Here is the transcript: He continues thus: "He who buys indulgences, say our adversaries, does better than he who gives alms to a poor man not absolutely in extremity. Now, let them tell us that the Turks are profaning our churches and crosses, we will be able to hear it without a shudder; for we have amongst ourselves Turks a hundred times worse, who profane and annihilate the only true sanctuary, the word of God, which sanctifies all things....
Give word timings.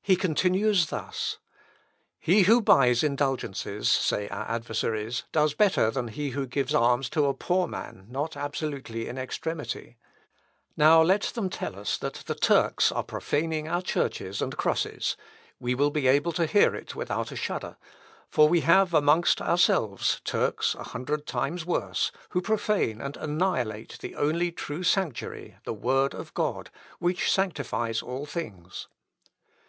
He 0.00 0.16
continues 0.16 0.86
thus: 0.86 1.36
"He 2.18 2.44
who 2.44 2.62
buys 2.62 3.02
indulgences, 3.04 3.90
say 3.90 4.26
our 4.30 4.48
adversaries, 4.50 5.24
does 5.32 5.52
better 5.52 5.90
than 5.90 6.08
he 6.08 6.30
who 6.30 6.46
gives 6.46 6.74
alms 6.74 7.10
to 7.10 7.26
a 7.26 7.34
poor 7.34 7.66
man 7.66 8.06
not 8.08 8.34
absolutely 8.34 9.06
in 9.06 9.18
extremity. 9.18 9.98
Now, 10.78 11.02
let 11.02 11.24
them 11.34 11.50
tell 11.50 11.78
us 11.78 11.98
that 11.98 12.22
the 12.26 12.34
Turks 12.34 12.90
are 12.90 13.04
profaning 13.04 13.68
our 13.68 13.82
churches 13.82 14.40
and 14.40 14.56
crosses, 14.56 15.14
we 15.60 15.74
will 15.74 15.90
be 15.90 16.06
able 16.06 16.32
to 16.32 16.46
hear 16.46 16.74
it 16.74 16.94
without 16.94 17.30
a 17.30 17.36
shudder; 17.36 17.76
for 18.30 18.48
we 18.48 18.62
have 18.62 18.94
amongst 18.94 19.42
ourselves 19.42 20.22
Turks 20.24 20.74
a 20.76 20.84
hundred 20.84 21.26
times 21.26 21.66
worse, 21.66 22.12
who 22.30 22.40
profane 22.40 23.02
and 23.02 23.18
annihilate 23.18 23.98
the 24.00 24.16
only 24.16 24.52
true 24.52 24.82
sanctuary, 24.82 25.58
the 25.64 25.74
word 25.74 26.14
of 26.14 26.32
God, 26.32 26.70
which 26.98 27.30
sanctifies 27.30 28.00
all 28.00 28.24
things.... 28.24 28.88